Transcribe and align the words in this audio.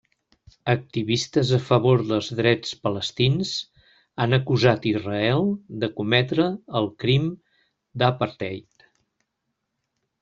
Activistes 0.71 1.49
a 1.57 1.59
favor 1.65 1.99
dels 2.11 2.29
drets 2.39 2.71
palestins 2.87 3.51
han 4.25 4.35
acusat 4.39 4.89
Israel 4.93 5.45
de 5.85 5.91
cometre 6.01 6.49
el 6.81 6.91
crim 7.05 7.29
d'apartheid. 8.05 8.91